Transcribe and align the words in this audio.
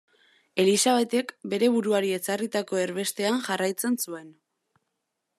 Elisabetek 0.61 1.33
bere 1.51 1.67
buruari 1.75 2.09
ezarritako 2.17 2.79
erbestean 2.85 3.37
jarraitzen 3.49 3.99
zuen. 4.07 4.33